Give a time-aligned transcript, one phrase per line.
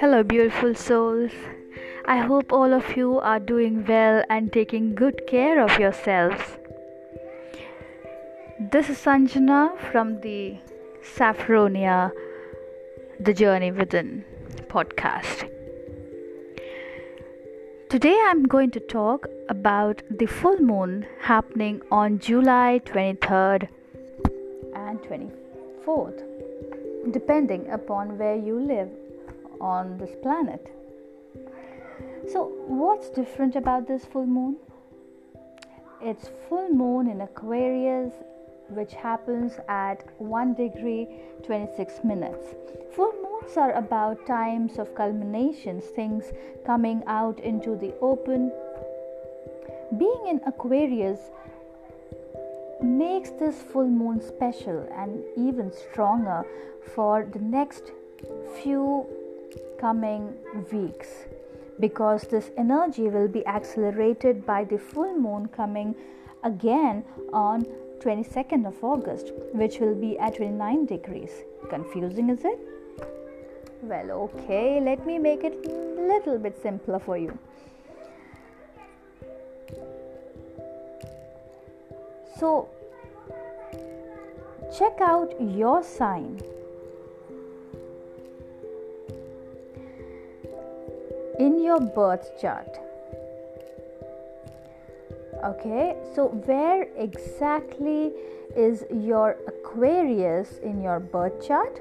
[0.00, 1.32] Hello, beautiful souls.
[2.04, 6.56] I hope all of you are doing well and taking good care of yourselves.
[8.60, 10.56] This is Sanjana from the
[11.02, 12.12] Saffronia
[13.18, 14.24] The Journey Within
[14.68, 15.50] podcast.
[17.90, 23.68] Today I'm going to talk about the full moon happening on July 23rd
[24.76, 26.22] and 24th,
[27.10, 28.90] depending upon where you live
[29.60, 30.72] on this planet.
[32.32, 34.56] So, what's different about this full moon?
[36.00, 38.12] It's full moon in Aquarius,
[38.68, 41.08] which happens at 1 degree
[41.42, 42.54] 26 minutes.
[42.94, 46.24] Full moons are about times of culminations, things
[46.66, 48.52] coming out into the open.
[49.96, 51.18] Being in Aquarius
[52.82, 56.44] makes this full moon special and even stronger
[56.94, 57.90] for the next
[58.62, 59.06] few
[59.78, 60.34] coming
[60.72, 61.08] weeks.
[61.80, 65.94] Because this energy will be accelerated by the full moon coming
[66.44, 67.64] again on
[68.00, 71.30] 22nd of August which will be at 29 degrees.
[71.68, 72.58] Confusing is it?
[73.82, 77.38] Well okay let me make it a little bit simpler for you.
[82.38, 82.68] So
[84.76, 86.40] check out your sign
[91.38, 92.78] in your birth chart.
[95.44, 98.12] Okay, so where exactly
[98.56, 101.80] is your Aquarius in your birth chart?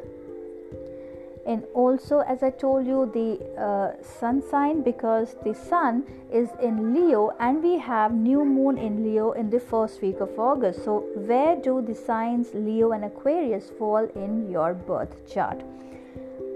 [1.48, 6.94] And also, as I told you, the uh, sun sign because the sun is in
[6.94, 10.84] Leo and we have new moon in Leo in the first week of August.
[10.84, 15.64] So, where do the signs Leo and Aquarius fall in your birth chart?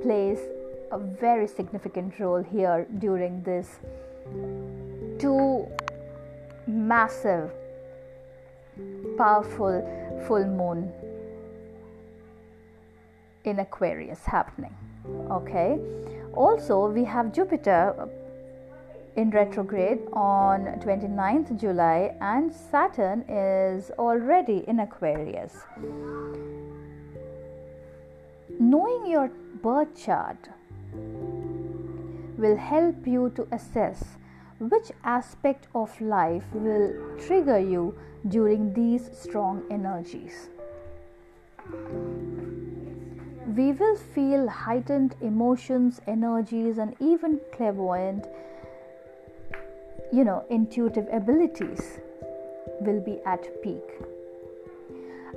[0.03, 0.39] Plays
[0.91, 3.79] a very significant role here during this
[5.19, 5.67] two
[6.67, 7.51] massive,
[9.17, 9.81] powerful
[10.27, 10.91] full moon
[13.45, 14.75] in Aquarius happening.
[15.29, 15.79] Okay,
[16.33, 18.09] also we have Jupiter
[19.15, 25.53] in retrograde on 29th July, and Saturn is already in Aquarius.
[28.59, 29.29] Knowing your
[29.61, 30.49] birth chart
[32.41, 34.17] will help you to assess
[34.59, 36.93] which aspect of life will
[37.25, 37.97] trigger you
[38.27, 40.49] during these strong energies.
[43.55, 48.25] We will feel heightened emotions, energies, and even clairvoyant,
[50.11, 51.99] you know, intuitive abilities
[52.81, 53.83] will be at peak.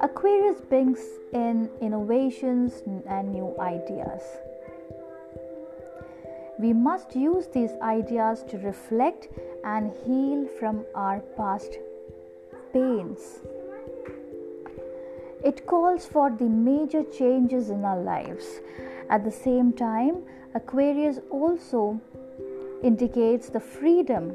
[0.00, 1.00] Aquarius brings
[1.32, 4.22] in innovations and new ideas.
[6.59, 9.28] We must use these ideas to reflect
[9.65, 11.78] and heal from our past
[12.72, 13.41] pains.
[15.44, 18.60] It calls for the major changes in our lives.
[19.10, 20.22] At the same time,
[20.54, 22.00] Aquarius also
[22.82, 24.34] indicates the freedom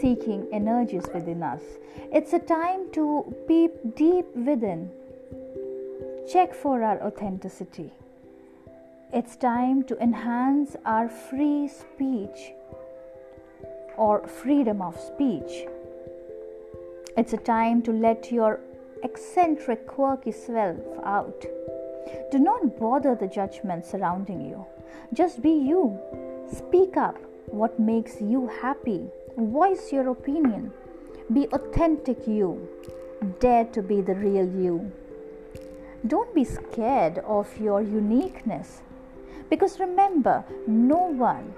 [0.00, 1.62] seeking energies within us.
[2.12, 4.90] It's a time to peep deep within,
[6.30, 7.92] check for our authenticity.
[9.18, 12.52] It's time to enhance our free speech
[13.96, 15.64] or freedom of speech.
[17.16, 18.60] It's a time to let your
[19.02, 21.46] eccentric, quirky self out.
[22.30, 24.66] Do not bother the judgment surrounding you.
[25.14, 25.98] Just be you.
[26.54, 27.16] Speak up
[27.46, 29.08] what makes you happy.
[29.38, 30.74] Voice your opinion.
[31.32, 32.68] Be authentic you.
[33.40, 34.92] Dare to be the real you.
[36.06, 38.82] Don't be scared of your uniqueness.
[39.50, 41.54] Because remember, no one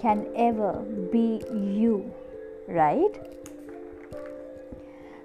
[0.00, 0.72] can ever
[1.12, 2.12] be you,
[2.66, 3.20] right?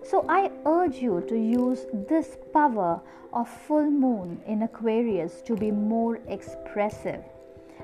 [0.04, 5.72] So I urge you to use this power of full moon in Aquarius to be
[5.72, 7.24] more expressive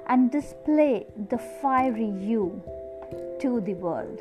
[0.07, 2.61] and display the fiery you
[3.39, 4.19] to the world.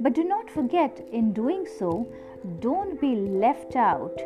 [0.00, 2.06] But do not forget, in doing so,
[2.60, 4.20] don't be left out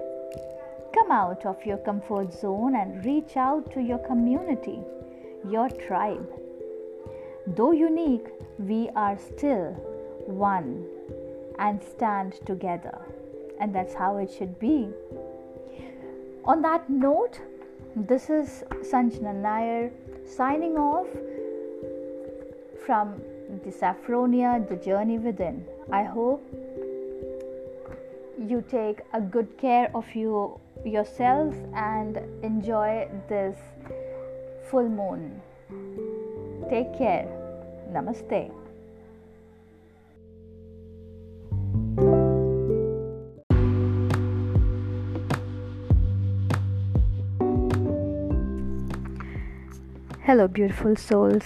[0.92, 4.80] Come out of your comfort zone and reach out to your community,
[5.48, 6.28] your tribe.
[7.46, 8.28] Though unique,
[8.58, 9.72] we are still
[10.26, 10.86] one
[11.58, 12.98] and stand together.
[13.60, 14.88] And that's how it should be.
[16.44, 17.40] On that note,
[17.94, 19.92] this is Sanjana Nair
[20.26, 21.06] signing off
[22.86, 23.20] from
[23.64, 25.64] the Saffronia, the journey within.
[25.92, 26.42] I hope
[28.38, 33.58] you take a good care of you yourselves and enjoy this
[34.70, 35.40] full moon
[36.70, 37.26] Take care.
[37.90, 38.50] Namaste.
[50.22, 51.42] Hello, beautiful souls.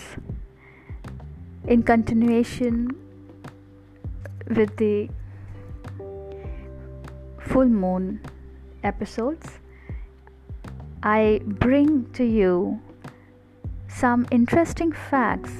[1.66, 2.90] In continuation
[4.46, 5.08] with the
[7.40, 8.20] full moon
[8.84, 9.58] episodes,
[11.02, 12.80] I bring to you
[13.88, 15.52] some interesting facts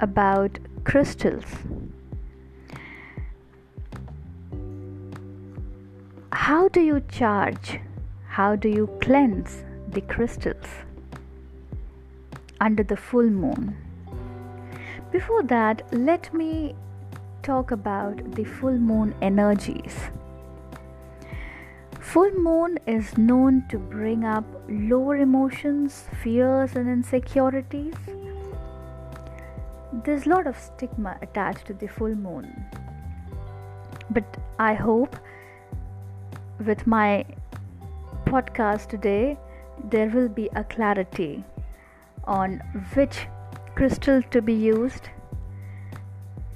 [0.00, 1.44] about crystals.
[6.32, 7.80] How do you charge?
[8.28, 10.66] How do you cleanse the crystals
[12.60, 13.76] under the full moon?
[15.10, 16.74] Before that, let me
[17.42, 19.94] talk about the full moon energies.
[22.12, 27.94] Full moon is known to bring up lower emotions, fears, and insecurities.
[30.04, 32.66] There's a lot of stigma attached to the full moon.
[34.10, 35.16] But I hope
[36.66, 37.24] with my
[38.26, 39.38] podcast today,
[39.82, 41.42] there will be a clarity
[42.24, 42.60] on
[42.92, 43.26] which
[43.74, 45.08] crystal to be used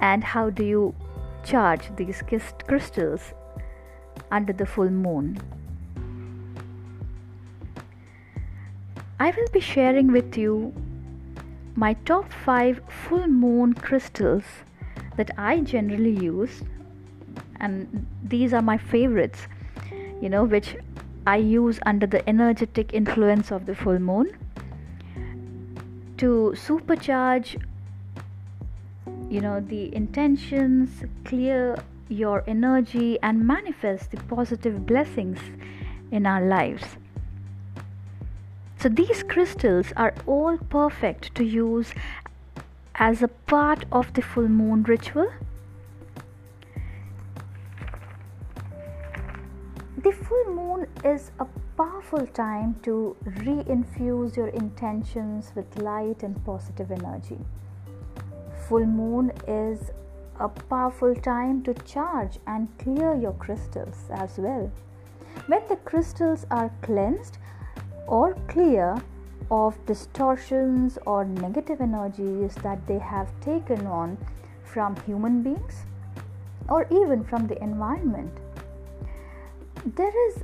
[0.01, 0.95] and how do you
[1.45, 2.23] charge these
[2.69, 3.33] crystals
[4.31, 5.39] under the full moon.
[9.19, 10.75] I will be sharing with you
[11.75, 14.45] my top 5 full moon crystals
[15.17, 16.63] that I generally use,
[17.61, 19.47] and these are my favorites,
[20.21, 20.77] you know, which
[21.27, 24.37] I use under the energetic influence of the full moon
[26.19, 27.61] to supercharge
[29.29, 31.77] you know the intentions clear
[32.09, 35.39] your energy and manifest the positive blessings
[36.11, 36.85] in our lives.
[38.79, 41.93] So, these crystals are all perfect to use
[42.95, 45.33] as a part of the full moon ritual.
[50.03, 56.43] The full moon is a powerful time to re infuse your intentions with light and
[56.45, 57.39] positive energy.
[58.69, 59.91] Full moon is
[60.41, 64.71] a powerful time to charge and clear your crystals as well.
[65.47, 67.39] When the crystals are cleansed
[68.07, 68.97] or clear
[69.51, 74.19] of distortions or negative energies that they have taken on
[74.65, 75.85] from human beings
[76.69, 78.33] or even from the environment,
[79.95, 80.43] there is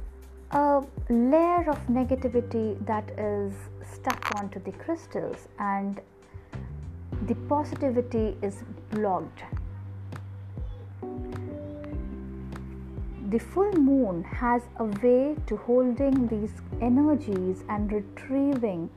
[0.53, 3.53] a layer of negativity that is
[3.93, 6.01] stuck onto the crystals and
[7.27, 9.43] the positivity is blocked
[13.33, 16.53] the full moon has a way to holding these
[16.83, 18.91] energies and retrieving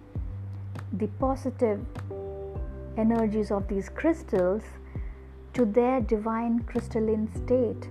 [0.91, 1.79] the positive
[2.97, 4.61] energies of these crystals
[5.53, 7.87] to their divine crystalline state.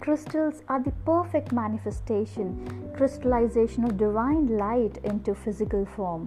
[0.00, 6.26] Crystals are the perfect manifestation, crystallization of divine light into physical form,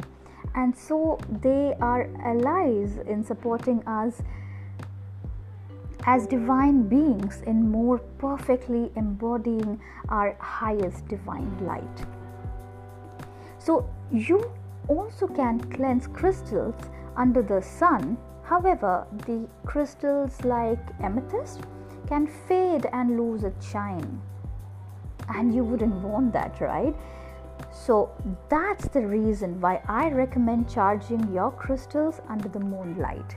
[0.55, 4.21] and so they are allies in supporting us
[6.05, 9.79] as divine beings in more perfectly embodying
[10.09, 12.05] our highest divine light.
[13.57, 14.51] So, you
[14.87, 16.75] also can cleanse crystals
[17.15, 18.17] under the sun.
[18.43, 21.61] However, the crystals like amethyst
[22.07, 24.21] can fade and lose its shine.
[25.27, 26.95] And you wouldn't want that, right?
[27.71, 28.09] So,
[28.49, 33.35] that's the reason why I recommend charging your crystals under the moonlight.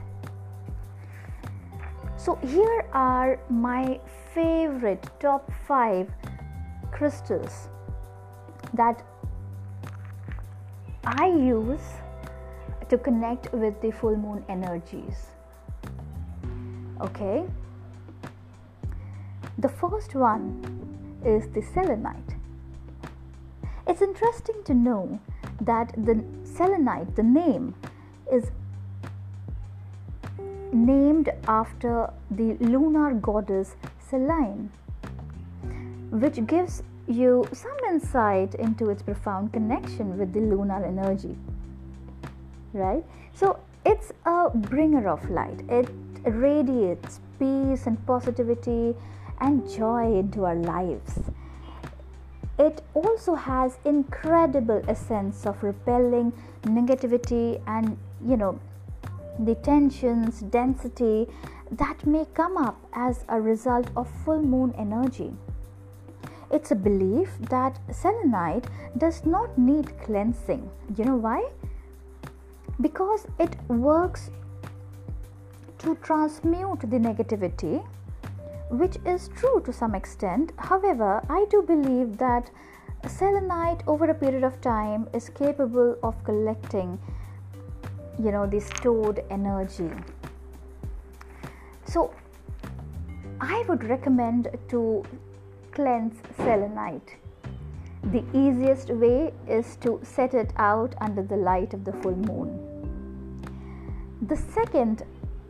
[2.23, 3.99] So, here are my
[4.33, 6.09] favorite top 5
[6.89, 7.67] crystals
[8.73, 9.03] that
[11.03, 11.83] I use
[12.87, 15.31] to connect with the full moon energies.
[17.01, 17.43] Okay,
[19.57, 20.63] the first one
[21.25, 22.37] is the selenite.
[23.85, 25.19] It's interesting to know
[25.59, 27.75] that the selenite, the name,
[28.31, 28.49] is
[30.73, 33.75] named after the lunar goddess
[34.09, 34.71] Selene,
[36.11, 41.35] which gives you some insight into its profound connection with the lunar energy.
[42.73, 43.03] Right?
[43.33, 45.89] So, it's a bringer of light, it
[46.23, 48.95] radiates peace and positivity
[49.41, 51.19] and joy into our lives.
[52.57, 56.31] It also has incredible essence of repelling
[56.63, 58.59] negativity and you know
[59.39, 61.27] the tensions, density
[61.71, 65.33] that may come up as a result of full moon energy.
[66.51, 70.69] It's a belief that selenite does not need cleansing.
[70.95, 71.49] You know why?
[72.81, 74.29] because it works
[75.79, 77.85] to transmute the negativity,
[78.69, 80.51] which is true to some extent.
[80.57, 82.49] However, I do believe that
[83.07, 86.99] selenite over a period of time is capable of collecting
[88.19, 89.91] you know the stored energy.
[91.85, 92.13] So
[93.41, 95.03] i would recommend to
[95.71, 97.15] cleanse selenite.
[98.11, 102.51] The easiest way is to set it out under the light of the full moon.
[104.21, 105.03] The second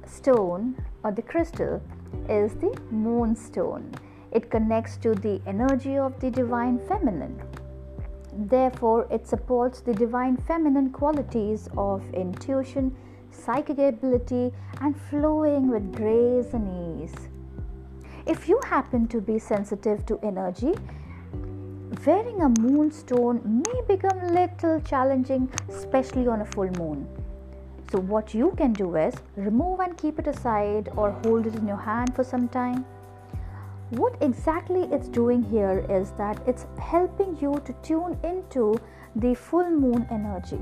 [0.06, 1.82] stone or the crystal
[2.30, 3.94] is the moonstone
[4.34, 7.40] it connects to the energy of the divine feminine
[8.36, 12.96] Therefore, it supports the divine feminine qualities of intuition,
[13.30, 17.16] psychic ability, and flowing with grace and ease.
[18.26, 20.74] If you happen to be sensitive to energy,
[22.06, 27.08] wearing a moonstone may become a little challenging, especially on a full moon.
[27.92, 31.68] So, what you can do is remove and keep it aside or hold it in
[31.68, 32.86] your hand for some time
[33.98, 38.80] what exactly it's doing here is that it's helping you to tune into
[39.16, 40.60] the full moon energy.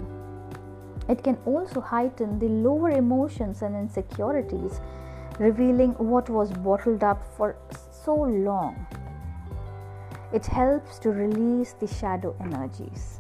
[1.07, 4.81] It can also heighten the lower emotions and insecurities,
[5.39, 7.55] revealing what was bottled up for
[8.03, 8.85] so long.
[10.33, 13.19] It helps to release the shadow energies.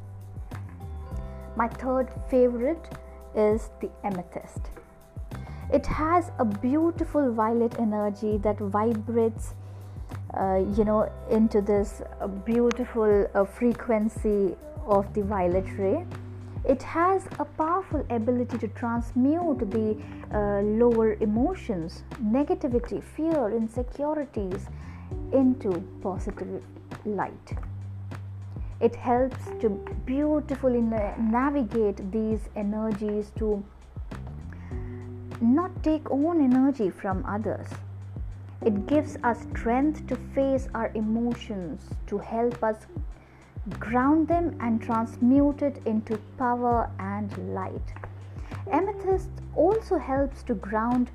[1.55, 2.97] My third favorite
[3.35, 4.71] is the amethyst.
[5.71, 9.55] It has a beautiful violet energy that vibrates
[10.77, 16.05] you know into this uh, beautiful uh, frequency of the violet ray.
[16.63, 19.97] It has a powerful ability to transmute the
[20.31, 24.67] uh, lower emotions negativity fear insecurities
[25.33, 26.63] into positive
[27.05, 27.57] light.
[28.79, 29.69] It helps to
[30.05, 33.63] beautifully na- navigate these energies to
[35.41, 37.67] not take on energy from others
[38.65, 42.85] it gives us strength to face our emotions, to help us
[43.79, 47.93] ground them and transmute it into power and light.
[48.71, 51.11] Amethyst also helps to ground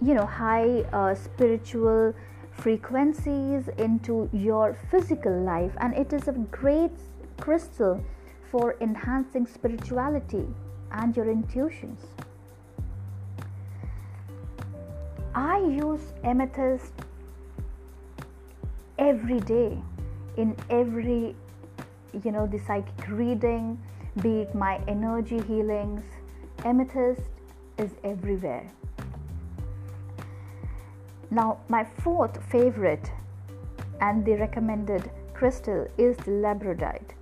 [0.00, 2.14] you know high uh, spiritual
[2.52, 6.92] frequencies into your physical life and it is a great
[7.40, 8.02] crystal
[8.50, 10.46] for enhancing spirituality
[10.92, 12.06] and your intuitions
[15.38, 16.92] I use amethyst
[18.98, 19.78] every day
[20.36, 21.36] in every
[22.24, 23.78] you know the psychic reading
[24.20, 26.02] be it my energy healings.
[26.64, 27.30] Amethyst
[27.76, 28.66] is everywhere.
[31.30, 33.12] Now my fourth favorite
[34.00, 37.14] and the recommended crystal is labradorite.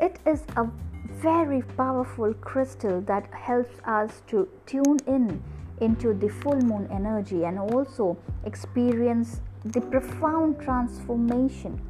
[0.00, 0.66] It is a
[1.10, 5.42] very powerful crystal that helps us to tune in
[5.80, 11.80] into the full moon energy and also experience the profound transformation.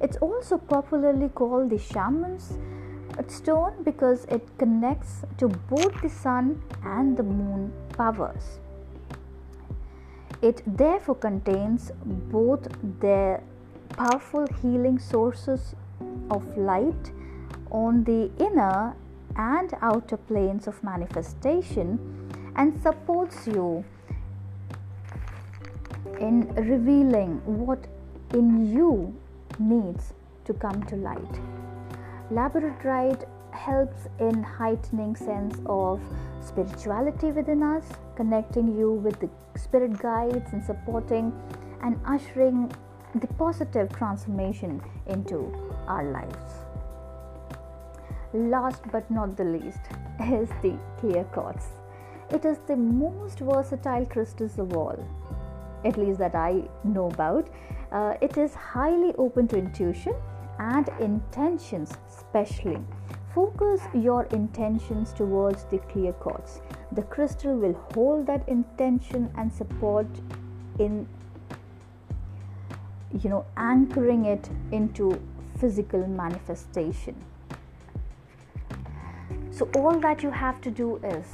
[0.00, 2.58] It's also popularly called the shaman's
[3.28, 8.60] stone because it connects to both the sun and the moon powers.
[10.42, 12.66] It therefore contains both
[13.00, 13.42] their
[13.90, 15.74] powerful healing sources
[16.30, 17.12] of light
[17.70, 18.96] on the inner
[19.36, 21.98] and outer planes of manifestation
[22.56, 23.84] and supports you
[26.18, 27.86] in revealing what
[28.34, 29.14] in you
[29.58, 30.12] needs
[30.44, 31.40] to come to light.
[32.30, 36.00] Labradorite helps in heightening sense of
[36.40, 37.84] spirituality within us,
[38.16, 39.28] connecting you with the
[39.58, 41.32] spirit guides and supporting
[41.82, 42.70] and ushering
[43.16, 45.52] the positive transformation into
[45.88, 46.52] our lives.
[48.32, 49.80] Last but not the least
[50.20, 51.66] is the clear quartz.
[52.32, 55.04] It is the most versatile crystals of all,
[55.84, 57.48] at least that I know about.
[57.90, 60.14] Uh, it is highly open to intuition
[60.58, 62.78] and intentions, especially.
[63.34, 66.60] Focus your intentions towards the clear quartz.
[66.92, 70.06] The crystal will hold that intention and support
[70.78, 71.08] in
[73.22, 75.20] you know anchoring it into
[75.58, 77.16] physical manifestation
[79.50, 81.26] so all that you have to do is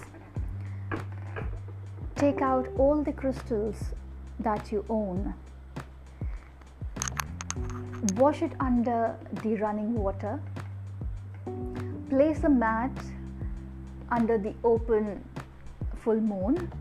[2.16, 3.76] Take out all the crystals
[4.40, 5.34] that you own.
[8.14, 10.40] Wash it under the running water.
[12.08, 12.90] Place a mat
[14.10, 15.22] under the open
[16.02, 16.72] full moon.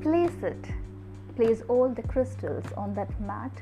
[0.00, 0.64] Place it,
[1.36, 3.52] place all the crystals on that mat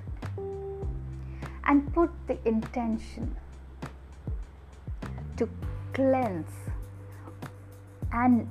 [1.65, 3.37] and put the intention
[5.37, 5.49] to
[5.95, 6.53] cleanse
[8.13, 8.51] and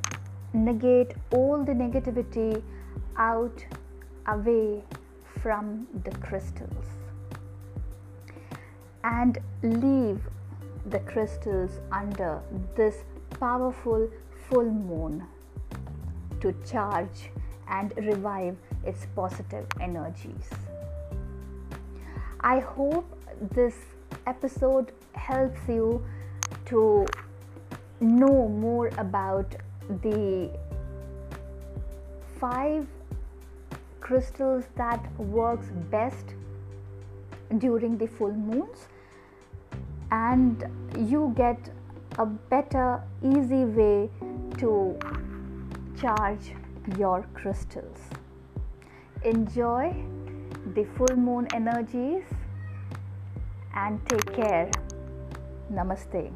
[0.53, 2.61] negate all the negativity
[3.17, 3.65] out
[4.27, 4.83] away
[5.41, 6.85] from the crystals
[9.03, 10.19] and leave
[10.87, 12.41] the crystals under
[12.75, 13.03] this
[13.39, 14.09] powerful
[14.49, 15.23] full moon
[16.39, 17.29] to charge
[17.69, 20.49] and revive its positive energies.
[22.41, 23.05] I hope
[23.51, 23.75] this
[24.27, 26.03] episode helps you
[26.65, 27.05] to
[27.99, 29.55] know more about
[30.01, 30.49] the
[32.39, 32.87] five
[33.99, 36.33] crystals that works best
[37.57, 38.87] during the full moons.
[40.11, 40.63] And
[40.97, 41.69] you get
[42.17, 44.09] a better easy way
[44.57, 44.97] to
[45.99, 46.53] charge
[46.97, 47.99] your crystals.
[49.23, 49.93] Enjoy
[50.73, 52.23] the full moon energies
[53.75, 54.69] and take care.
[55.71, 56.31] Namaste